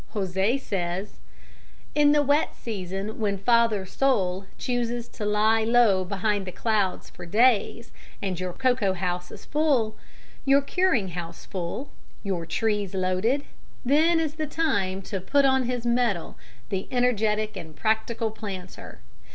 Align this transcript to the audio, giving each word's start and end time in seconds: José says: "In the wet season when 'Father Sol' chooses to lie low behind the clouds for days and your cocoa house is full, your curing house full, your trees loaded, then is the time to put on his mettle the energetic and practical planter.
José 0.15 0.59
says: 0.59 1.19
"In 1.93 2.11
the 2.11 2.23
wet 2.23 2.55
season 2.55 3.19
when 3.19 3.37
'Father 3.37 3.85
Sol' 3.85 4.47
chooses 4.57 5.07
to 5.09 5.25
lie 5.25 5.63
low 5.63 6.03
behind 6.03 6.47
the 6.47 6.51
clouds 6.51 7.11
for 7.11 7.27
days 7.27 7.91
and 8.19 8.39
your 8.39 8.51
cocoa 8.51 8.93
house 8.93 9.29
is 9.29 9.45
full, 9.45 9.95
your 10.43 10.61
curing 10.63 11.09
house 11.09 11.45
full, 11.45 11.91
your 12.23 12.47
trees 12.47 12.95
loaded, 12.95 13.43
then 13.85 14.19
is 14.19 14.33
the 14.33 14.47
time 14.47 15.03
to 15.03 15.21
put 15.21 15.45
on 15.45 15.65
his 15.65 15.85
mettle 15.85 16.35
the 16.69 16.87
energetic 16.89 17.55
and 17.55 17.75
practical 17.75 18.31
planter. 18.31 19.01